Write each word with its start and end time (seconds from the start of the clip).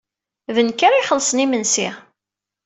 D 0.55 0.57
nekk 0.67 0.79
ara 0.87 1.01
ixellṣen 1.01 1.43
imensi. 1.45 1.89